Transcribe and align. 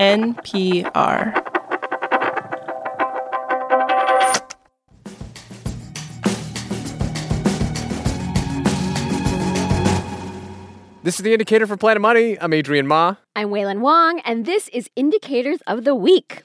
NPR. 0.00 1.34
This 11.02 11.16
is 11.16 11.22
the 11.22 11.34
indicator 11.34 11.66
for 11.66 11.76
Planet 11.76 12.00
Money. 12.00 12.40
I'm 12.40 12.54
Adrian 12.54 12.86
Ma. 12.86 13.16
I'm 13.36 13.50
Wailin 13.50 13.80
Wong, 13.80 14.20
and 14.20 14.46
this 14.46 14.68
is 14.68 14.88
Indicators 14.96 15.58
of 15.66 15.84
the 15.84 15.94
Week. 15.94 16.44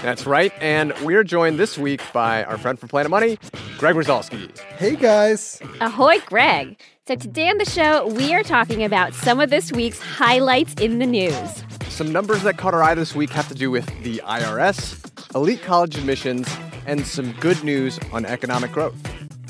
That's 0.00 0.24
right. 0.24 0.54
And 0.58 0.94
we're 1.02 1.24
joined 1.24 1.58
this 1.58 1.76
week 1.76 2.00
by 2.14 2.44
our 2.44 2.56
friend 2.56 2.78
from 2.78 2.88
Planet 2.88 3.10
Money, 3.10 3.38
Greg 3.76 3.94
Rosalsky. 3.94 4.58
Hey, 4.78 4.96
guys. 4.96 5.60
Ahoy, 5.82 6.18
Greg. 6.20 6.80
So, 7.06 7.14
today 7.14 7.50
on 7.50 7.58
the 7.58 7.66
show, 7.66 8.06
we 8.06 8.32
are 8.32 8.42
talking 8.42 8.84
about 8.84 9.12
some 9.12 9.38
of 9.38 9.50
this 9.50 9.70
week's 9.70 10.00
highlights 10.00 10.74
in 10.74 10.98
the 10.98 11.06
news. 11.06 11.62
Some 11.92 12.10
numbers 12.10 12.42
that 12.44 12.56
caught 12.56 12.72
our 12.72 12.82
eye 12.82 12.94
this 12.94 13.14
week 13.14 13.28
have 13.30 13.48
to 13.48 13.54
do 13.54 13.70
with 13.70 13.84
the 14.02 14.22
IRS, 14.24 15.34
elite 15.34 15.62
college 15.62 15.98
admissions, 15.98 16.48
and 16.86 17.06
some 17.06 17.32
good 17.32 17.62
news 17.62 18.00
on 18.12 18.24
economic 18.24 18.72
growth. 18.72 18.96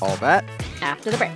All 0.01 0.17
that 0.17 0.43
after 0.81 1.09
the 1.09 1.17
break. 1.17 1.31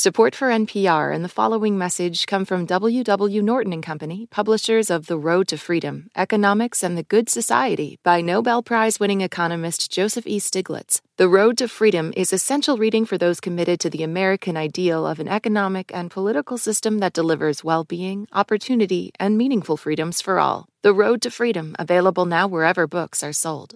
Support 0.00 0.34
for 0.34 0.48
NPR 0.48 1.14
and 1.14 1.22
the 1.22 1.28
following 1.28 1.76
message 1.76 2.26
come 2.26 2.46
from 2.46 2.64
W.W. 2.64 3.42
Norton 3.42 3.74
and 3.74 3.82
Company, 3.82 4.26
publishers 4.30 4.88
of 4.88 5.08
The 5.08 5.18
Road 5.18 5.46
to 5.48 5.58
Freedom: 5.58 6.08
Economics 6.16 6.82
and 6.82 6.96
the 6.96 7.02
Good 7.02 7.28
Society 7.28 7.98
by 8.02 8.22
Nobel 8.22 8.62
Prize-winning 8.62 9.20
economist 9.20 9.92
Joseph 9.92 10.26
E. 10.26 10.38
Stiglitz. 10.38 11.02
The 11.18 11.28
Road 11.28 11.58
to 11.58 11.68
Freedom 11.68 12.14
is 12.16 12.32
essential 12.32 12.78
reading 12.78 13.04
for 13.04 13.18
those 13.18 13.40
committed 13.40 13.78
to 13.80 13.90
the 13.90 14.02
American 14.02 14.56
ideal 14.56 15.06
of 15.06 15.20
an 15.20 15.28
economic 15.28 15.90
and 15.92 16.10
political 16.10 16.56
system 16.56 17.00
that 17.00 17.12
delivers 17.12 17.62
well-being, 17.62 18.26
opportunity, 18.32 19.12
and 19.20 19.36
meaningful 19.36 19.76
freedoms 19.76 20.22
for 20.22 20.40
all. 20.40 20.66
The 20.80 20.94
Road 20.94 21.20
to 21.20 21.30
Freedom, 21.30 21.76
available 21.78 22.24
now 22.24 22.48
wherever 22.48 22.86
books 22.86 23.22
are 23.22 23.34
sold. 23.34 23.74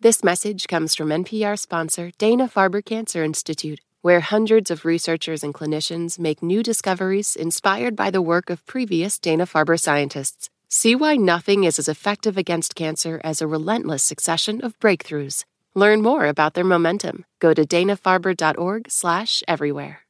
This 0.00 0.24
message 0.24 0.66
comes 0.66 0.94
from 0.94 1.10
NPR 1.10 1.58
sponsor 1.58 2.10
Dana 2.16 2.48
Farber 2.48 2.82
Cancer 2.82 3.22
Institute 3.22 3.80
where 4.02 4.20
hundreds 4.20 4.70
of 4.70 4.84
researchers 4.84 5.42
and 5.44 5.52
clinicians 5.52 6.18
make 6.18 6.42
new 6.42 6.62
discoveries 6.62 7.36
inspired 7.36 7.94
by 7.94 8.10
the 8.10 8.22
work 8.22 8.48
of 8.50 8.64
previous 8.66 9.18
Dana 9.18 9.46
Farber 9.46 9.78
scientists. 9.78 10.48
See 10.68 10.94
why 10.94 11.16
nothing 11.16 11.64
is 11.64 11.78
as 11.78 11.88
effective 11.88 12.38
against 12.38 12.74
cancer 12.74 13.20
as 13.24 13.42
a 13.42 13.46
relentless 13.46 14.02
succession 14.02 14.64
of 14.64 14.78
breakthroughs. 14.78 15.44
Learn 15.74 16.02
more 16.02 16.26
about 16.26 16.54
their 16.54 16.64
momentum. 16.64 17.24
Go 17.38 17.54
to 17.54 17.64
danafarber.org/everywhere. 17.64 20.00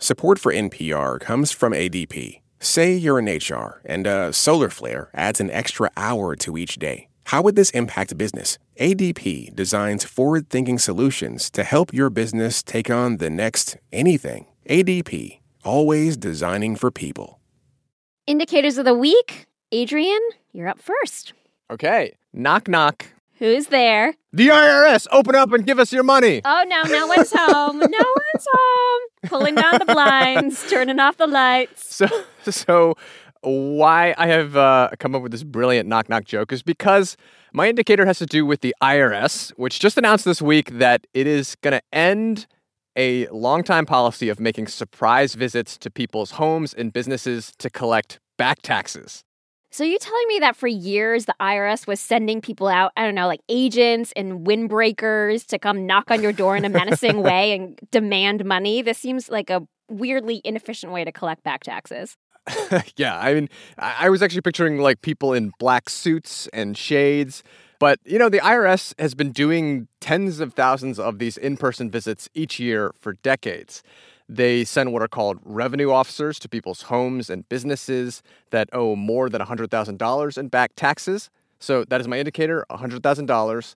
Support 0.00 0.38
for 0.38 0.52
NPR 0.52 1.18
comes 1.18 1.50
from 1.50 1.72
ADP. 1.72 2.42
Say 2.60 2.94
you're 2.94 3.18
in 3.18 3.28
HR 3.28 3.80
and 3.84 4.06
a 4.06 4.32
solar 4.32 4.68
flare 4.68 5.10
adds 5.14 5.40
an 5.40 5.50
extra 5.50 5.90
hour 5.96 6.36
to 6.36 6.56
each 6.56 6.76
day. 6.76 7.07
How 7.28 7.42
would 7.42 7.56
this 7.56 7.68
impact 7.72 8.16
business? 8.16 8.56
ADP 8.80 9.54
designs 9.54 10.02
forward 10.02 10.48
thinking 10.48 10.78
solutions 10.78 11.50
to 11.50 11.62
help 11.62 11.92
your 11.92 12.08
business 12.08 12.62
take 12.62 12.88
on 12.88 13.18
the 13.18 13.28
next 13.28 13.76
anything. 13.92 14.46
ADP, 14.66 15.40
always 15.62 16.16
designing 16.16 16.74
for 16.74 16.90
people. 16.90 17.38
Indicators 18.26 18.78
of 18.78 18.86
the 18.86 18.94
week. 18.94 19.44
Adrian, 19.72 20.20
you're 20.54 20.68
up 20.68 20.80
first. 20.80 21.34
Okay. 21.70 22.14
Knock, 22.32 22.66
knock. 22.66 23.04
Who's 23.34 23.66
there? 23.66 24.14
The 24.32 24.48
IRS. 24.48 25.06
Open 25.12 25.34
up 25.34 25.52
and 25.52 25.66
give 25.66 25.78
us 25.78 25.92
your 25.92 26.04
money. 26.04 26.40
Oh, 26.46 26.64
no, 26.66 26.82
no 26.84 27.06
one's 27.08 27.30
home. 27.30 27.78
No 27.78 27.84
one's 27.86 28.46
home. 28.54 29.00
Pulling 29.26 29.54
down 29.54 29.78
the 29.78 29.84
blinds, 29.84 30.66
turning 30.70 30.98
off 30.98 31.18
the 31.18 31.26
lights. 31.26 32.02
So, 32.44 32.50
so 32.50 32.94
why 33.42 34.14
I 34.18 34.28
have 34.28 34.56
uh, 34.56 34.90
come 34.98 35.14
up 35.14 35.22
with 35.22 35.32
this 35.32 35.44
brilliant 35.44 35.88
knock 35.88 36.08
knock 36.08 36.24
joke 36.24 36.52
is 36.52 36.62
because 36.62 37.16
my 37.52 37.68
indicator 37.68 38.04
has 38.06 38.18
to 38.18 38.26
do 38.26 38.44
with 38.44 38.60
the 38.60 38.74
IRS, 38.82 39.50
which 39.56 39.80
just 39.80 39.96
announced 39.96 40.24
this 40.24 40.42
week 40.42 40.78
that 40.78 41.06
it 41.14 41.26
is 41.26 41.56
going 41.62 41.72
to 41.72 41.82
end 41.92 42.46
a 42.96 43.26
longtime 43.28 43.86
policy 43.86 44.28
of 44.28 44.40
making 44.40 44.66
surprise 44.66 45.34
visits 45.34 45.78
to 45.78 45.90
people's 45.90 46.32
homes 46.32 46.74
and 46.74 46.92
businesses 46.92 47.52
to 47.58 47.70
collect 47.70 48.18
back 48.36 48.60
taxes. 48.62 49.24
So 49.70 49.84
you 49.84 49.98
telling 49.98 50.26
me 50.28 50.38
that 50.40 50.56
for 50.56 50.66
years 50.66 51.26
the 51.26 51.34
IRS 51.40 51.86
was 51.86 52.00
sending 52.00 52.40
people 52.40 52.68
out, 52.68 52.92
I 52.96 53.04
don't 53.04 53.14
know, 53.14 53.26
like 53.26 53.40
agents 53.48 54.12
and 54.16 54.46
windbreakers 54.46 55.46
to 55.46 55.58
come 55.58 55.86
knock 55.86 56.10
on 56.10 56.22
your 56.22 56.32
door 56.32 56.56
in 56.56 56.64
a 56.64 56.70
menacing 56.70 57.22
way 57.22 57.54
and 57.54 57.78
demand 57.90 58.44
money? 58.44 58.82
This 58.82 58.98
seems 58.98 59.28
like 59.28 59.50
a 59.50 59.66
weirdly 59.90 60.40
inefficient 60.44 60.92
way 60.92 61.04
to 61.04 61.12
collect 61.12 61.42
back 61.42 61.64
taxes. 61.64 62.16
yeah, 62.96 63.18
I 63.18 63.34
mean, 63.34 63.48
I 63.78 64.10
was 64.10 64.22
actually 64.22 64.40
picturing 64.40 64.78
like 64.78 65.02
people 65.02 65.32
in 65.32 65.52
black 65.58 65.88
suits 65.88 66.48
and 66.52 66.76
shades. 66.76 67.42
But, 67.78 68.00
you 68.04 68.18
know, 68.18 68.28
the 68.28 68.40
IRS 68.40 68.92
has 68.98 69.14
been 69.14 69.30
doing 69.30 69.86
tens 70.00 70.40
of 70.40 70.54
thousands 70.54 70.98
of 70.98 71.18
these 71.18 71.36
in 71.36 71.56
person 71.56 71.90
visits 71.90 72.28
each 72.34 72.58
year 72.58 72.92
for 72.98 73.12
decades. 73.14 73.82
They 74.28 74.64
send 74.64 74.92
what 74.92 75.00
are 75.00 75.08
called 75.08 75.38
revenue 75.44 75.90
officers 75.90 76.38
to 76.40 76.48
people's 76.48 76.82
homes 76.82 77.30
and 77.30 77.48
businesses 77.48 78.22
that 78.50 78.68
owe 78.72 78.96
more 78.96 79.30
than 79.30 79.40
$100,000 79.40 80.38
in 80.38 80.48
back 80.48 80.72
taxes. 80.74 81.30
So 81.60 81.84
that 81.84 82.00
is 82.00 82.08
my 82.08 82.18
indicator 82.18 82.66
$100,000. 82.70 83.74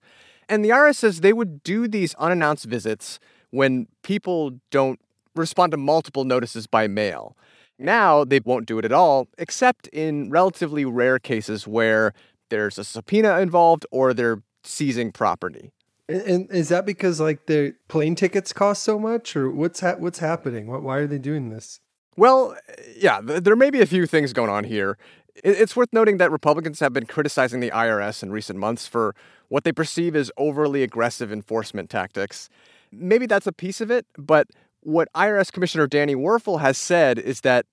And 0.49 0.65
the 0.65 0.71
IRS 0.71 0.97
says 0.97 1.21
they 1.21 1.33
would 1.33 1.63
do 1.63 1.89
these 1.89 2.15
unannounced 2.15 2.67
visits 2.67 3.21
when 3.51 3.87
people 4.03 4.59
don't 4.71 5.01
respond 5.35 5.71
to 5.71 5.77
multiple 5.77 6.25
notices 6.25 6.67
by 6.67 6.89
mail. 6.89 7.37
Now 7.79 8.25
they 8.25 8.41
won't 8.41 8.67
do 8.67 8.79
it 8.79 8.85
at 8.85 8.93
all, 8.93 9.29
except 9.39 9.89
in 9.89 10.31
relatively 10.31 10.85
rare 10.85 11.19
cases 11.19 11.67
where 11.67 12.13
there's 12.51 12.79
a 12.79 12.85
subpoena 12.85 13.41
involved 13.41 13.87
or 13.91 14.15
they're 14.15 14.43
seizing 14.65 15.13
property. 15.13 15.73
And, 16.09 16.51
is 16.51 16.69
that 16.69 16.85
because 16.85 17.21
like 17.21 17.47
the 17.47 17.75
plane 17.89 18.15
tickets 18.15 18.53
cost 18.53 18.83
so 18.83 18.99
much, 18.99 19.35
or 19.37 19.51
what's 19.51 19.81
ha- 19.81 19.97
what's 19.99 20.19
happening? 20.19 20.67
What, 20.67 20.83
why 20.83 20.99
are 20.99 21.07
they 21.07 21.19
doing 21.19 21.49
this? 21.49 21.81
Well, 22.17 22.57
yeah, 22.97 23.21
there 23.23 23.57
may 23.57 23.71
be 23.71 23.81
a 23.81 23.87
few 23.87 24.07
things 24.07 24.33
going 24.33 24.51
on 24.51 24.65
here. 24.65 24.99
It's 25.37 25.75
worth 25.75 25.89
noting 25.93 26.19
that 26.19 26.31
Republicans 26.31 26.81
have 26.81 26.93
been 26.93 27.07
criticizing 27.07 27.61
the 27.61 27.71
IRS 27.71 28.23
in 28.23 28.31
recent 28.31 28.59
months 28.59 28.87
for 28.87 29.15
what 29.49 29.65
they 29.65 29.73
perceive 29.73 30.15
as 30.15 30.31
overly 30.37 30.83
aggressive 30.83 31.33
enforcement 31.33 31.89
tactics. 31.89 32.51
Maybe 32.91 33.25
that's 33.25 33.47
a 33.47 33.53
piece 33.53 33.81
of 33.81 33.91
it, 33.91 34.05
but 34.19 34.49
what 34.83 35.09
IRS 35.15 35.53
Commissioner 35.53 35.87
Danny 35.87 36.15
Werfel 36.15 36.61
has 36.61 36.77
said 36.77 37.19
is 37.19 37.41
that, 37.43 37.67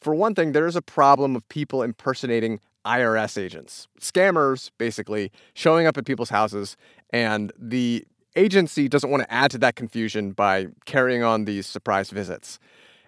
for 0.00 0.14
one 0.14 0.34
thing, 0.34 0.52
there 0.52 0.66
is 0.66 0.76
a 0.76 0.82
problem 0.82 1.36
of 1.36 1.48
people 1.48 1.82
impersonating 1.82 2.60
IRS 2.84 3.40
agents, 3.40 3.88
scammers, 4.00 4.70
basically, 4.78 5.30
showing 5.54 5.86
up 5.86 5.96
at 5.96 6.04
people's 6.04 6.30
houses, 6.30 6.76
and 7.10 7.52
the 7.58 8.04
agency 8.34 8.88
doesn't 8.88 9.10
want 9.10 9.22
to 9.22 9.32
add 9.32 9.50
to 9.52 9.58
that 9.58 9.76
confusion 9.76 10.32
by 10.32 10.66
carrying 10.84 11.22
on 11.22 11.44
these 11.44 11.66
surprise 11.66 12.10
visits. 12.10 12.58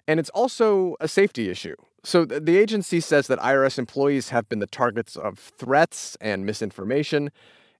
And 0.06 0.20
it's 0.20 0.30
also 0.30 0.96
a 1.00 1.08
safety 1.08 1.48
issue. 1.48 1.76
So 2.04 2.26
the 2.26 2.58
agency 2.58 3.00
says 3.00 3.28
that 3.28 3.38
IRS 3.38 3.78
employees 3.78 4.28
have 4.28 4.48
been 4.48 4.58
the 4.58 4.66
targets 4.66 5.16
of 5.16 5.38
threats 5.38 6.16
and 6.20 6.44
misinformation. 6.44 7.30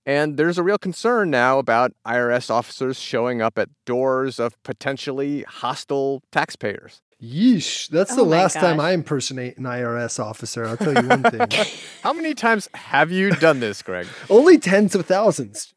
And 0.07 0.37
there's 0.37 0.59
a 0.59 0.63
real 0.63 0.79
concern 0.79 1.31
now 1.31 1.59
about 1.59 1.93
IRS 2.07 2.51
officers 2.51 2.99
showing 2.99 3.41
up 3.41 3.59
at 3.59 3.71
doors 3.87 4.39
of 4.39 4.63
potentially 4.63 5.43
hostile 5.45 6.23
taxpayers. 6.31 7.01
Yeesh. 7.23 7.89
That's 7.89 8.13
oh 8.13 8.17
the 8.17 8.23
last 8.25 8.55
gosh. 8.55 8.63
time 8.63 8.81
I 8.81 8.93
impersonate 8.93 9.57
an 9.57 9.65
IRS 9.65 10.23
officer. 10.23 10.67
I'll 10.67 10.77
tell 10.77 10.95
you 10.95 11.09
one 11.09 11.23
thing. 11.23 11.49
How 12.03 12.13
many 12.13 12.35
times 12.35 12.69
have 12.75 13.11
you 13.11 13.31
done 13.31 13.61
this, 13.61 13.81
Greg? 13.83 14.07
Only 14.31 14.59
tens 14.59 14.95
of 14.95 15.07
thousands. 15.07 15.73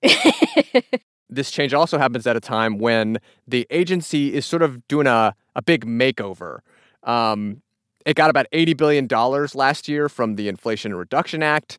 this 1.29 1.49
change 1.51 1.73
also 1.73 1.97
happens 1.97 2.27
at 2.27 2.35
a 2.35 2.41
time 2.41 2.79
when 2.79 3.19
the 3.47 3.65
agency 3.69 4.33
is 4.33 4.45
sort 4.45 4.61
of 4.61 4.85
doing 4.87 5.07
a, 5.07 5.35
a 5.55 5.61
big 5.61 5.85
makeover. 5.85 6.59
Um, 7.03 7.61
it 8.05 8.15
got 8.15 8.29
about 8.29 8.47
$80 8.51 8.75
billion 8.77 9.07
last 9.53 9.87
year 9.87 10.09
from 10.09 10.35
the 10.35 10.47
Inflation 10.47 10.95
Reduction 10.95 11.43
Act. 11.43 11.77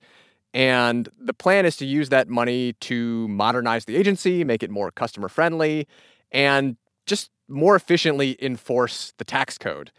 And 0.55 1.09
the 1.19 1.35
plan 1.35 1.67
is 1.67 1.77
to 1.77 1.87
use 1.87 2.09
that 2.09 2.29
money 2.29 2.73
to 2.81 3.29
modernize 3.29 3.85
the 3.85 3.97
agency, 3.97 4.45
make 4.45 4.63
it 4.63 4.71
more 4.71 4.91
customer 4.91 5.29
friendly, 5.29 5.87
and 6.33 6.77
just 7.07 7.31
more 7.49 7.77
efficiently 7.77 8.37
enforce 8.41 9.13
the 9.19 9.25
tax 9.25 9.59
code. 9.59 9.91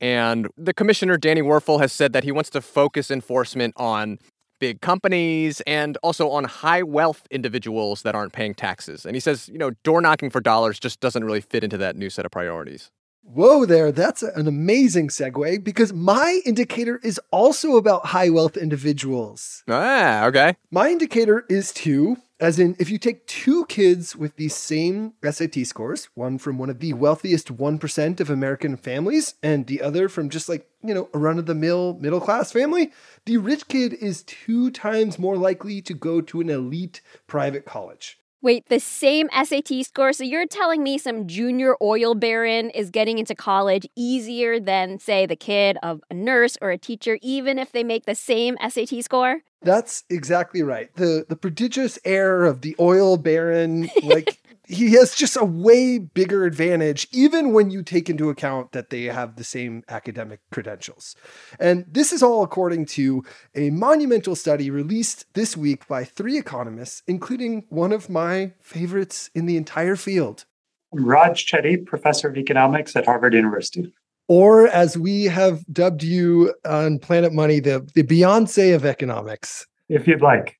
And 0.00 0.48
the 0.56 0.74
commissioner, 0.74 1.16
Danny 1.16 1.42
Werfel, 1.42 1.80
has 1.80 1.92
said 1.92 2.12
that 2.12 2.24
he 2.24 2.32
wants 2.32 2.50
to 2.50 2.60
focus 2.60 3.10
enforcement 3.10 3.74
on 3.76 4.18
big 4.60 4.80
companies 4.80 5.60
and 5.62 5.96
also 6.02 6.30
on 6.30 6.44
high 6.44 6.82
wealth 6.82 7.26
individuals 7.30 8.02
that 8.02 8.14
aren't 8.14 8.32
paying 8.32 8.54
taxes. 8.54 9.04
And 9.04 9.16
he 9.16 9.20
says, 9.20 9.48
you 9.48 9.58
know, 9.58 9.70
door 9.82 10.00
knocking 10.00 10.30
for 10.30 10.40
dollars 10.40 10.78
just 10.78 11.00
doesn't 11.00 11.24
really 11.24 11.40
fit 11.40 11.64
into 11.64 11.76
that 11.78 11.96
new 11.96 12.10
set 12.10 12.24
of 12.24 12.30
priorities. 12.30 12.90
Whoa, 13.26 13.64
there. 13.64 13.90
That's 13.90 14.22
an 14.22 14.46
amazing 14.46 15.08
segue 15.08 15.64
because 15.64 15.92
my 15.92 16.40
indicator 16.44 17.00
is 17.02 17.18
also 17.30 17.76
about 17.76 18.06
high 18.06 18.28
wealth 18.28 18.56
individuals. 18.56 19.64
Ah, 19.66 20.26
okay. 20.26 20.56
My 20.70 20.90
indicator 20.90 21.44
is 21.48 21.72
two, 21.72 22.18
As 22.40 22.58
in, 22.58 22.76
if 22.80 22.90
you 22.90 22.98
take 22.98 23.26
two 23.26 23.64
kids 23.66 24.16
with 24.16 24.36
the 24.36 24.48
same 24.48 25.14
SAT 25.22 25.66
scores, 25.66 26.08
one 26.14 26.36
from 26.36 26.58
one 26.58 26.68
of 26.68 26.80
the 26.80 26.92
wealthiest 26.92 27.56
1% 27.56 28.20
of 28.20 28.28
American 28.28 28.76
families, 28.76 29.36
and 29.42 29.66
the 29.66 29.80
other 29.80 30.08
from 30.08 30.28
just 30.28 30.48
like, 30.48 30.68
you 30.82 30.92
know, 30.92 31.08
a 31.14 31.18
run 31.18 31.38
of 31.38 31.46
the 31.46 31.54
mill 31.54 31.96
middle 32.00 32.20
class 32.20 32.50
family, 32.50 32.92
the 33.24 33.36
rich 33.36 33.68
kid 33.68 33.94
is 33.94 34.24
two 34.24 34.70
times 34.70 35.18
more 35.18 35.36
likely 35.36 35.80
to 35.82 35.94
go 35.94 36.20
to 36.20 36.40
an 36.40 36.50
elite 36.50 37.00
private 37.26 37.64
college. 37.64 38.18
Wait, 38.44 38.68
the 38.68 38.78
same 38.78 39.30
SAT 39.32 39.86
score? 39.86 40.12
So 40.12 40.22
you're 40.22 40.46
telling 40.46 40.82
me 40.82 40.98
some 40.98 41.26
junior 41.26 41.76
oil 41.80 42.14
baron 42.14 42.68
is 42.68 42.90
getting 42.90 43.16
into 43.16 43.34
college 43.34 43.86
easier 43.96 44.60
than, 44.60 44.98
say, 44.98 45.24
the 45.24 45.34
kid 45.34 45.78
of 45.82 46.02
a 46.10 46.14
nurse 46.14 46.58
or 46.60 46.70
a 46.70 46.76
teacher, 46.76 47.18
even 47.22 47.58
if 47.58 47.72
they 47.72 47.82
make 47.82 48.04
the 48.04 48.14
same 48.14 48.58
SAT 48.68 49.02
score? 49.02 49.40
That's 49.62 50.04
exactly 50.10 50.62
right. 50.62 50.94
The 50.94 51.24
the 51.26 51.36
prodigious 51.36 51.98
heir 52.04 52.44
of 52.44 52.60
the 52.60 52.76
oil 52.78 53.16
baron, 53.16 53.88
like 54.02 54.38
he 54.66 54.92
has 54.92 55.14
just 55.14 55.36
a 55.36 55.44
way 55.44 55.98
bigger 55.98 56.44
advantage, 56.44 57.06
even 57.12 57.52
when 57.52 57.70
you 57.70 57.82
take 57.82 58.08
into 58.08 58.30
account 58.30 58.72
that 58.72 58.90
they 58.90 59.04
have 59.04 59.36
the 59.36 59.44
same 59.44 59.82
academic 59.88 60.40
credentials. 60.50 61.14
And 61.60 61.84
this 61.88 62.12
is 62.12 62.22
all 62.22 62.42
according 62.42 62.86
to 62.86 63.24
a 63.54 63.70
monumental 63.70 64.34
study 64.34 64.70
released 64.70 65.26
this 65.34 65.56
week 65.56 65.86
by 65.86 66.04
three 66.04 66.38
economists, 66.38 67.02
including 67.06 67.64
one 67.68 67.92
of 67.92 68.08
my 68.08 68.52
favorites 68.60 69.30
in 69.34 69.46
the 69.46 69.56
entire 69.56 69.96
field. 69.96 70.44
Raj 70.92 71.44
Chetty, 71.44 71.84
professor 71.84 72.28
of 72.28 72.36
economics 72.36 72.94
at 72.96 73.06
Harvard 73.06 73.34
University. 73.34 73.92
Or 74.28 74.68
as 74.68 74.96
we 74.96 75.24
have 75.24 75.64
dubbed 75.70 76.02
you 76.02 76.54
on 76.64 76.98
Planet 76.98 77.32
Money, 77.32 77.60
the, 77.60 77.86
the 77.94 78.02
Beyonce 78.02 78.74
of 78.74 78.86
economics. 78.86 79.66
If 79.88 80.08
you'd 80.08 80.22
like. 80.22 80.58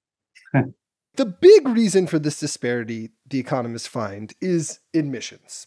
The 1.17 1.27
big 1.27 1.69
reason 1.69 2.09
for 2.09 2.19
this 2.19 2.41
disparity, 2.41 3.11
the 3.29 3.39
economists 3.39 3.87
find, 3.87 4.35
is 4.41 4.81
admissions. 4.93 5.65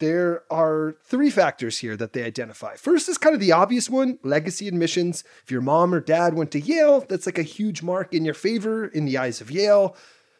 There 0.00 0.42
are 0.50 0.96
three 1.04 1.30
factors 1.30 1.78
here 1.78 1.96
that 1.96 2.12
they 2.12 2.24
identify. 2.24 2.74
First 2.74 3.08
is 3.08 3.18
kind 3.18 3.34
of 3.34 3.40
the 3.40 3.52
obvious 3.52 3.88
one 3.88 4.18
legacy 4.24 4.66
admissions. 4.66 5.22
If 5.44 5.50
your 5.52 5.60
mom 5.60 5.94
or 5.94 6.00
dad 6.00 6.34
went 6.34 6.50
to 6.52 6.60
Yale, 6.60 7.04
that's 7.08 7.26
like 7.26 7.38
a 7.38 7.42
huge 7.42 7.82
mark 7.82 8.12
in 8.12 8.24
your 8.24 8.34
favor 8.34 8.86
in 8.86 9.04
the 9.04 9.16
eyes 9.16 9.40
of 9.40 9.50
Yale. 9.50 9.94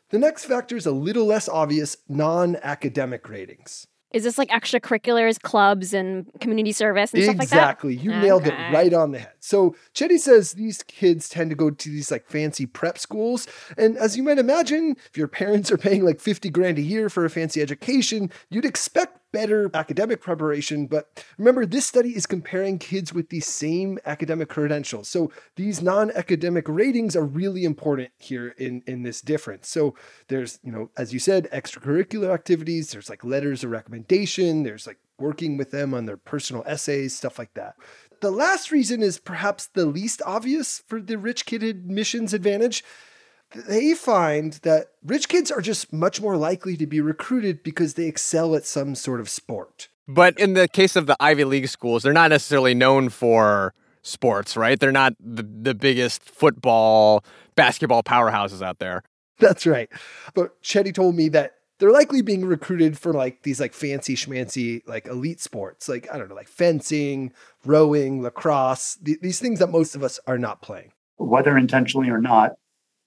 The 0.09 0.19
next 0.19 0.47
factor 0.47 0.77
is 0.77 0.87
a 0.87 0.93
little 0.93 1.27
less 1.27 1.49
obvious 1.49 1.99
non 2.09 2.57
academic 2.57 3.29
ratings. 3.29 3.87
Is 4.13 4.25
this 4.25 4.39
like 4.39 4.49
extracurriculars, 4.49 5.41
clubs, 5.41 5.95
and 5.95 6.27
community 6.41 6.73
service 6.73 7.13
and 7.13 7.23
exactly. 7.23 7.47
stuff 7.47 7.59
like 7.59 7.61
that? 7.61 7.71
Exactly. 7.71 7.97
You 7.97 8.11
okay. 8.11 8.21
nailed 8.21 8.47
it 8.47 8.55
right 8.73 8.93
on 8.93 9.13
the 9.13 9.21
head. 9.21 9.33
So 9.41 9.77
Chetty 9.95 10.19
says 10.19 10.53
these 10.53 10.83
kids 10.83 11.29
tend 11.29 11.51
to 11.51 11.57
go 11.57 11.71
to 11.71 11.89
these 11.89 12.11
like 12.11 12.27
fancy 12.27 12.67
prep 12.67 12.99
schools. 12.99 13.47
And 13.79 13.97
as 13.97 14.17
you 14.17 14.23
might 14.23 14.39
imagine, 14.39 14.97
if 15.07 15.17
your 15.17 15.29
parents 15.29 15.71
are 15.71 15.79
paying 15.79 16.05
like 16.05 16.21
50 16.21 16.51
grand 16.51 16.79
a 16.79 16.83
year 16.83 17.09
for 17.09 17.25
a 17.25 17.31
fancy 17.31 17.63
education, 17.63 18.31
you'd 18.49 18.65
expect 18.65 19.20
better 19.33 19.71
academic 19.75 20.21
preparation. 20.21 20.87
But 20.87 21.25
remember, 21.39 21.67
this 21.67 21.87
study 21.87 22.17
is 22.17 22.27
comparing 22.27 22.79
kids 22.79 23.13
with 23.13 23.29
the 23.29 23.41
same 23.41 23.99
academic 24.07 24.49
credentials. 24.49 25.09
So 25.09 25.31
these 25.57 25.83
non-academic 25.83 26.69
ratings 26.69 27.17
are 27.17 27.25
really 27.25 27.65
important 27.65 28.11
here 28.19 28.55
in, 28.59 28.83
in 28.87 29.03
this 29.03 29.21
difference. 29.21 29.69
So 29.69 29.95
there's, 30.29 30.59
you 30.63 30.73
know, 30.73 30.91
as 30.97 31.13
you 31.13 31.19
said, 31.19 31.49
extracurricular 31.53 32.33
activities, 32.33 32.91
there's 32.93 33.11
like 33.11 33.25
letters 33.25 33.65
of 33.65 33.71
recommendation, 33.71 34.63
there's 34.63 34.87
like 34.87 34.99
working 35.19 35.57
with 35.57 35.71
them 35.71 35.95
on 35.95 36.07
their 36.07 36.17
personal 36.17 36.65
essays, 36.67 37.17
stuff 37.17 37.39
like 37.39 37.55
that. 37.55 37.75
The 38.21 38.31
last 38.31 38.71
reason 38.71 39.03
is 39.03 39.19
perhaps 39.19 39.67
the 39.67 39.87
least 39.87 40.21
obvious 40.27 40.83
for 40.87 41.01
the 41.01 41.19
rich 41.19 41.47
kid 41.47 41.63
admissions 41.63 42.35
advantage 42.35 42.85
they 43.55 43.95
find 43.95 44.55
that 44.63 44.89
rich 45.05 45.29
kids 45.29 45.51
are 45.51 45.61
just 45.61 45.93
much 45.93 46.21
more 46.21 46.37
likely 46.37 46.77
to 46.77 46.87
be 46.87 47.01
recruited 47.01 47.63
because 47.63 47.95
they 47.95 48.07
excel 48.07 48.55
at 48.55 48.65
some 48.65 48.95
sort 48.95 49.21
of 49.21 49.29
sport. 49.29 49.89
But 50.07 50.39
in 50.39 50.55
the 50.55 50.69
case 50.69 50.97
of 50.97 51.07
the 51.07 51.17
Ivy 51.21 51.45
League 51.45 51.69
schools, 51.69 52.03
they're 52.03 52.13
not 52.13 52.31
necessarily 52.31 52.75
known 52.75 53.09
for 53.09 53.75
sports, 54.03 54.57
right? 54.57 54.79
They're 54.79 54.93
not 54.93 55.15
the, 55.21 55.43
the 55.43 55.75
biggest 55.75 56.23
football, 56.23 57.25
basketball 57.55 58.03
powerhouses 58.03 58.63
out 58.63 58.79
there. 58.79 59.03
That's 59.39 59.67
right. 59.67 59.89
But 60.35 60.61
Chetty 60.63 60.95
told 60.95 61.15
me 61.15 61.29
that 61.31 61.55
they're 61.79 61.91
likely 61.91 62.23
being 62.23 62.45
recruited 62.45 62.99
for 62.99 63.13
like 63.13 63.43
these 63.43 63.59
like 63.59 63.73
fancy 63.73 64.15
schmancy 64.15 64.87
like 64.87 65.07
elite 65.07 65.41
sports, 65.41 65.89
like 65.89 66.09
I 66.13 66.19
don't 66.19 66.29
know, 66.29 66.35
like 66.35 66.49
fencing, 66.49 67.33
rowing, 67.65 68.23
lacrosse, 68.23 68.99
th- 69.05 69.21
these 69.21 69.41
things 69.41 69.59
that 69.61 69.71
most 69.71 69.95
of 69.95 70.03
us 70.03 70.21
are 70.27 70.39
not 70.39 70.61
playing. 70.61 70.93
Whether 71.17 71.57
intentionally 71.57 72.11
or 72.11 72.21
not, 72.21 72.53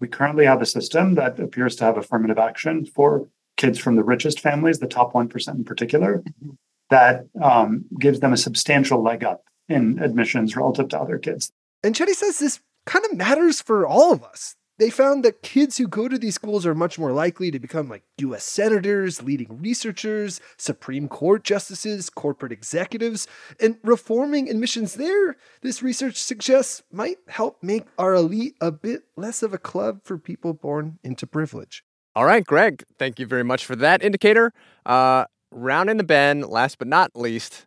we 0.04 0.10
currently 0.10 0.44
have 0.44 0.62
a 0.62 0.66
system 0.66 1.16
that 1.16 1.40
appears 1.40 1.78
to 1.78 1.86
have 1.86 1.96
affirmative 1.96 2.38
action 2.38 2.86
for 2.86 3.26
kids 3.56 3.80
from 3.80 3.96
the 3.96 4.04
richest 4.04 4.42
families, 4.42 4.80
the 4.80 4.86
top 4.86 5.14
1% 5.14 5.56
in 5.56 5.64
particular, 5.64 6.18
mm-hmm. 6.18 6.50
that 6.90 7.26
um, 7.42 7.86
gives 8.02 8.20
them 8.20 8.34
a 8.34 8.38
substantial 8.38 9.02
leg 9.02 9.24
up 9.24 9.46
in 9.70 10.00
admissions 10.00 10.58
relative 10.58 10.90
to 10.90 11.00
other 11.00 11.18
kids. 11.18 11.54
And 11.86 11.96
Chetty 11.96 12.16
says 12.16 12.40
this 12.40 12.60
kind 12.86 13.06
of 13.06 13.16
matters 13.16 13.62
for 13.62 13.88
all 13.88 14.12
of 14.12 14.26
us 14.26 14.58
they 14.80 14.90
found 14.90 15.24
that 15.24 15.44
kids 15.44 15.78
who 15.78 15.88
go 15.88 16.08
to 16.08 16.18
these 16.18 16.36
schools 16.36 16.66
are 16.66 16.74
much 16.74 16.98
more 16.98 17.12
likely 17.12 17.52
to 17.52 17.60
become 17.60 17.90
like 17.90 18.04
US 18.20 18.44
senators, 18.44 19.22
leading 19.22 19.62
researchers, 19.62 20.42
Supreme 20.58 21.08
Court 21.08 21.44
justices, 21.44 22.10
corporate 22.10 22.52
executives, 22.52 23.28
and 23.60 23.78
reforming 23.84 24.50
admissions 24.50 24.96
there, 24.96 25.38
this 25.62 25.84
research 25.84 26.18
suggests 26.18 26.84
might 26.92 27.18
help 27.28 27.62
make 27.62 27.86
our 27.98 28.14
elite 28.14 28.56
a 28.60 28.72
bit 28.72 29.04
less 29.16 29.44
of 29.44 29.54
a 29.54 29.58
club 29.58 30.02
for 30.04 30.18
people 30.18 30.54
born 30.54 31.00
into 31.04 31.28
privilege. 31.28 31.84
All 32.16 32.26
right, 32.26 32.46
Greg, 32.46 32.84
thank 32.98 33.20
you 33.20 33.26
very 33.26 33.44
much 33.44 33.66
for 33.66 33.76
that 33.76 34.04
indicator. 34.04 34.54
Uh, 34.86 35.26
round 35.52 35.90
in 35.90 35.98
the 35.98 36.04
bend, 36.04 36.48
last 36.48 36.78
but 36.78 36.88
not 36.88 37.12
least, 37.16 37.66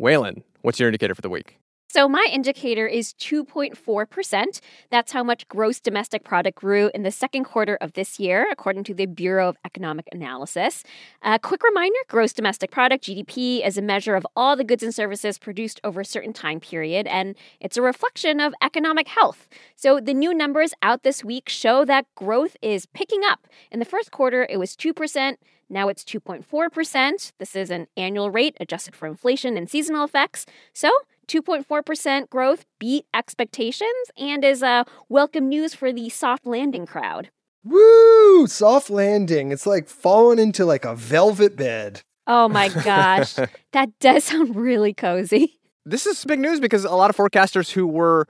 Wailin, 0.00 0.42
what's 0.62 0.80
your 0.80 0.88
indicator 0.88 1.14
for 1.14 1.22
the 1.22 1.28
week? 1.28 1.58
So 1.92 2.08
my 2.08 2.26
indicator 2.32 2.86
is 2.86 3.12
2.4%. 3.12 4.60
That's 4.88 5.12
how 5.12 5.22
much 5.22 5.46
gross 5.46 5.78
domestic 5.78 6.24
product 6.24 6.56
grew 6.56 6.90
in 6.94 7.02
the 7.02 7.10
second 7.10 7.44
quarter 7.44 7.76
of 7.82 7.92
this 7.92 8.18
year, 8.18 8.48
according 8.50 8.84
to 8.84 8.94
the 8.94 9.04
Bureau 9.04 9.50
of 9.50 9.58
Economic 9.62 10.08
Analysis. 10.10 10.84
A 11.20 11.38
quick 11.38 11.62
reminder 11.62 11.98
gross 12.08 12.32
domestic 12.32 12.70
product, 12.70 13.04
GDP, 13.04 13.62
is 13.62 13.76
a 13.76 13.82
measure 13.82 14.14
of 14.14 14.26
all 14.34 14.56
the 14.56 14.64
goods 14.64 14.82
and 14.82 14.94
services 14.94 15.36
produced 15.36 15.82
over 15.84 16.00
a 16.00 16.04
certain 16.06 16.32
time 16.32 16.60
period, 16.60 17.06
and 17.08 17.36
it's 17.60 17.76
a 17.76 17.82
reflection 17.82 18.40
of 18.40 18.54
economic 18.62 19.08
health. 19.08 19.46
So 19.76 20.00
the 20.00 20.14
new 20.14 20.32
numbers 20.32 20.72
out 20.80 21.02
this 21.02 21.22
week 21.22 21.50
show 21.50 21.84
that 21.84 22.06
growth 22.14 22.56
is 22.62 22.86
picking 22.86 23.20
up. 23.22 23.46
In 23.70 23.80
the 23.80 23.84
first 23.84 24.10
quarter, 24.10 24.46
it 24.48 24.56
was 24.56 24.74
2%. 24.76 25.36
Now 25.68 25.88
it's 25.88 26.04
2.4%. 26.04 27.32
This 27.38 27.54
is 27.54 27.70
an 27.70 27.86
annual 27.98 28.30
rate 28.30 28.56
adjusted 28.60 28.96
for 28.96 29.06
inflation 29.06 29.58
and 29.58 29.68
seasonal 29.68 30.04
effects. 30.04 30.46
So 30.72 30.90
2.4% 31.28 32.28
growth 32.30 32.64
beat 32.78 33.06
expectations 33.14 34.10
and 34.16 34.44
is 34.44 34.62
uh, 34.62 34.84
welcome 35.08 35.48
news 35.48 35.74
for 35.74 35.92
the 35.92 36.08
soft 36.08 36.46
landing 36.46 36.86
crowd. 36.86 37.30
Woo! 37.64 38.46
Soft 38.46 38.90
landing. 38.90 39.52
It's 39.52 39.66
like 39.66 39.88
falling 39.88 40.38
into 40.38 40.64
like 40.64 40.84
a 40.84 40.94
velvet 40.94 41.56
bed. 41.56 42.02
Oh 42.26 42.48
my 42.48 42.68
gosh. 42.84 43.34
that 43.72 43.90
does 44.00 44.24
sound 44.24 44.56
really 44.56 44.92
cozy. 44.92 45.58
This 45.84 46.06
is 46.06 46.24
big 46.24 46.40
news 46.40 46.60
because 46.60 46.84
a 46.84 46.90
lot 46.90 47.10
of 47.10 47.16
forecasters 47.16 47.72
who 47.72 47.86
were 47.86 48.26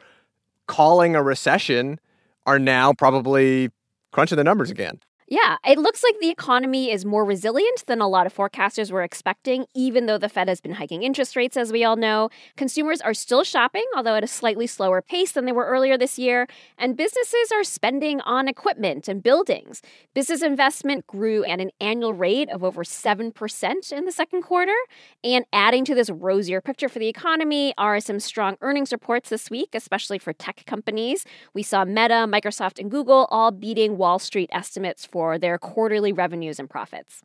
calling 0.67 1.15
a 1.15 1.23
recession 1.23 1.99
are 2.47 2.59
now 2.59 2.93
probably 2.93 3.71
crunching 4.13 4.37
the 4.37 4.45
numbers 4.45 4.71
again. 4.71 5.01
Yeah, 5.33 5.57
it 5.67 5.79
looks 5.79 6.03
like 6.03 6.21
the 6.21 6.29
economy 6.29 6.91
is 6.91 7.07
more 7.07 7.25
resilient 7.25 7.87
than 7.87 8.03
a 8.03 8.07
lot 8.07 8.27
of 8.27 8.35
forecasters 8.35 8.93
were 8.93 9.03
expecting, 9.03 9.65
even 9.75 10.05
though 10.05 10.19
the 10.19 10.29
Fed 10.29 10.47
has 10.47 10.61
been 10.61 10.73
hiking 10.73 11.05
interest 11.05 11.37
rates, 11.37 11.57
as 11.57 11.73
we 11.73 11.85
all 11.85 11.97
know. 11.97 12.29
Consumers 12.59 13.01
are 13.01 13.15
still 13.15 13.43
shopping, 13.43 13.87
although 13.97 14.15
at 14.15 14.23
a 14.23 14.27
slightly 14.27 14.67
slower 14.67 15.01
pace 15.01 15.33
than 15.33 15.47
they 15.47 15.53
were 15.53 15.65
earlier 15.65 15.97
this 15.97 16.19
year, 16.19 16.47
and 16.77 16.99
businesses 16.99 17.51
are 17.51 17.65
spending 17.65 18.21
on 18.21 18.47
equipment 18.47 19.09
and 19.09 19.23
buildings. 19.23 19.81
Business 20.13 20.43
investment 20.43 21.07
grew 21.07 21.47
at 21.47 21.61
an 21.61 21.71
annual 21.81 22.13
rate 22.13 22.51
of 22.51 22.63
over 22.63 22.85
7% 22.85 23.91
in 23.91 24.05
the 24.05 24.13
second 24.13 24.43
quarter. 24.43 24.77
And 25.25 25.47
adding 25.51 25.87
to 25.87 25.95
this 25.95 26.11
rosier 26.11 26.61
picture 26.61 26.91
for 26.91 26.99
the 26.99 27.09
economy 27.09 27.73
are 27.79 28.01
some 28.01 28.21
strong 28.21 28.59
earnings 28.61 28.93
reports 28.93 29.31
this 29.31 29.49
week, 29.49 29.71
especially 29.73 30.19
for 30.19 30.35
tech 30.35 30.65
companies. 30.67 31.25
We 31.55 31.63
saw 31.63 31.87
Meta, 31.87 32.27
Microsoft, 32.29 32.79
and 32.79 32.91
Google 32.91 33.29
all 33.31 33.51
beating 33.51 33.97
Wall 33.97 34.19
Street 34.19 34.51
estimates 34.53 35.07
for 35.07 35.22
for 35.23 35.39
their 35.39 35.57
quarterly 35.57 36.13
revenues 36.13 36.59
and 36.59 36.69
profits. 36.69 37.23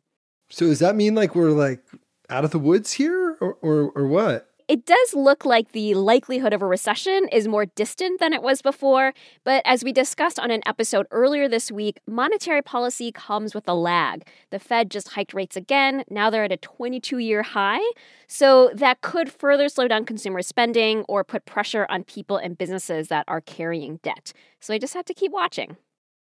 So 0.50 0.66
does 0.66 0.78
that 0.78 0.94
mean 0.94 1.16
like 1.16 1.34
we're 1.34 1.50
like 1.50 1.82
out 2.30 2.44
of 2.44 2.52
the 2.52 2.58
woods 2.60 2.92
here 2.92 3.36
or 3.40 3.58
or, 3.60 3.90
or 3.90 4.06
what? 4.06 4.48
It 4.68 4.84
does 4.84 5.14
look 5.14 5.44
like 5.44 5.72
the 5.72 5.94
likelihood 5.94 6.52
of 6.52 6.60
a 6.62 6.66
recession 6.66 7.26
is 7.32 7.48
more 7.48 7.64
distant 7.64 8.20
than 8.20 8.32
it 8.34 8.42
was 8.42 8.60
before, 8.60 9.14
but 9.42 9.62
as 9.64 9.82
we 9.82 9.92
discussed 9.92 10.38
on 10.38 10.50
an 10.50 10.60
episode 10.66 11.06
earlier 11.10 11.48
this 11.48 11.72
week, 11.72 11.98
monetary 12.06 12.60
policy 12.60 13.10
comes 13.10 13.54
with 13.54 13.66
a 13.66 13.74
lag. 13.74 14.28
The 14.50 14.58
Fed 14.58 14.90
just 14.90 15.08
hiked 15.08 15.32
rates 15.32 15.56
again. 15.56 16.04
Now 16.10 16.28
they're 16.28 16.44
at 16.44 16.52
a 16.52 16.58
22 16.58 17.18
year 17.18 17.42
high. 17.42 17.80
So 18.28 18.70
that 18.74 19.00
could 19.00 19.32
further 19.32 19.68
slow 19.70 19.88
down 19.88 20.04
consumer 20.04 20.42
spending 20.42 21.02
or 21.08 21.24
put 21.24 21.46
pressure 21.46 21.86
on 21.88 22.04
people 22.04 22.36
and 22.36 22.56
businesses 22.56 23.08
that 23.08 23.24
are 23.26 23.40
carrying 23.40 23.98
debt. 24.02 24.32
So 24.60 24.72
I 24.74 24.78
just 24.78 24.94
have 24.94 25.06
to 25.06 25.14
keep 25.14 25.32
watching. 25.32 25.78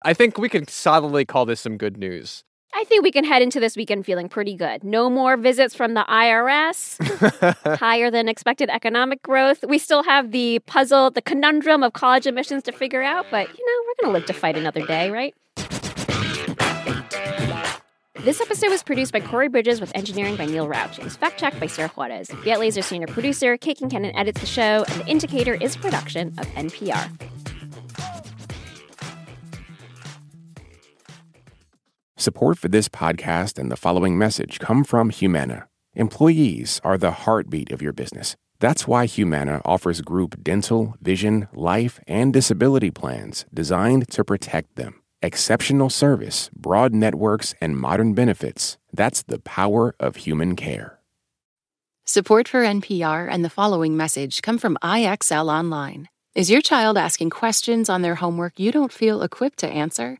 I 0.04 0.13
think 0.13 0.38
we 0.38 0.50
can 0.50 0.68
solidly 0.68 1.25
call 1.25 1.46
this 1.46 1.60
some 1.60 1.77
good 1.77 1.98
news. 1.98 2.44
I 2.74 2.84
think 2.84 3.04
we 3.04 3.12
can 3.12 3.24
head 3.24 3.42
into 3.42 3.60
this 3.60 3.75
weekend 3.75 4.06
feeling 4.06 4.30
pretty 4.30 4.54
good. 4.56 4.84
No 4.84 5.10
more 5.10 5.36
visits 5.36 5.74
from 5.74 5.96
the 5.96 6.06
IRS, 6.08 7.77
higher 7.80 8.12
than 8.12 8.30
expected 8.30 8.70
economic 8.70 9.24
growth. 9.24 9.63
We 9.68 9.80
still 9.80 10.04
have 10.04 10.32
the 10.32 10.60
puzzle, 10.60 11.10
the 11.10 11.22
conundrum 11.22 11.82
of 11.82 11.94
college 11.94 12.27
admissions 12.27 12.62
to 12.63 12.72
figure 12.72 13.01
out, 13.01 13.25
but 13.32 13.48
you 13.58 13.66
know, 13.66 13.86
we're 13.88 14.06
going 14.06 14.13
to 14.13 14.20
live 14.20 14.25
to 14.27 14.34
fight 14.34 14.56
another 14.56 14.86
day, 14.86 15.10
right? 15.10 15.34
This 18.20 18.42
episode 18.42 18.70
was 18.70 18.84
produced 18.84 19.13
by 19.13 19.22
Corey 19.22 19.48
Bridges 19.48 19.80
with 19.80 19.92
engineering 19.96 20.36
by 20.36 20.46
Neil 20.46 20.68
Rauch. 20.68 21.00
It 21.00 21.04
was 21.04 21.16
fact 21.16 21.39
checked 21.39 21.60
by 21.60 21.68
Sarah 21.68 21.88
Juarez. 21.88 22.30
Get 22.44 22.60
Laser 22.60 22.82
senior 22.82 23.08
producer, 23.08 23.58
Kate 23.58 23.80
Concannon 23.80 24.12
edits 24.16 24.42
the 24.42 24.48
show, 24.48 24.86
and 24.88 25.01
The 25.01 25.08
Indicator 25.08 25.54
is 25.56 25.75
a 25.75 25.80
production 25.80 26.27
of 26.38 26.46
NPR. 26.48 27.10
Support 32.27 32.57
for 32.57 32.67
this 32.67 32.89
podcast 32.89 33.57
and 33.57 33.72
the 33.72 33.77
following 33.77 34.17
message 34.17 34.60
come 34.60 34.84
from 34.84 35.12
Humana. 35.12 35.69
Employees 35.93 36.81
are 36.84 36.98
the 36.98 37.24
heartbeat 37.24 37.72
of 37.72 37.81
your 37.81 37.93
business. 37.93 38.36
That's 38.60 38.86
why 38.86 39.05
Humana 39.05 39.62
offers 39.63 40.01
group 40.01 40.43
dental, 40.43 40.96
vision, 41.01 41.48
life, 41.53 42.01
and 42.05 42.34
disability 42.34 42.91
plans 42.91 43.46
designed 43.53 44.10
to 44.10 44.25
protect 44.25 44.75
them. 44.75 45.01
Exceptional 45.22 45.89
service, 45.89 46.50
broad 46.53 46.93
networks, 46.93 47.55
and 47.62 47.77
modern 47.77 48.13
benefits. 48.13 48.77
That's 48.91 49.24
the 49.24 49.39
power 49.39 49.96
of 49.98 50.17
human 50.17 50.57
care. 50.57 51.00
Support 52.03 52.50
for 52.50 52.62
NPR 52.62 53.29
and 53.31 53.46
the 53.46 53.50
following 53.50 53.96
message 53.96 54.41
come 54.41 54.57
from 54.57 54.77
IXL 54.84 55.48
Online. 55.50 56.10
Is 56.36 56.50
your 56.50 56.62
child 56.62 56.98
asking 56.98 57.29
questions 57.29 57.88
on 57.88 58.01
their 58.01 58.15
homework 58.15 58.60
you 58.60 58.74
don't 58.74 58.91
feel 58.91 59.22
equipped 59.22 59.60
to 59.60 59.69
answer? 59.69 60.19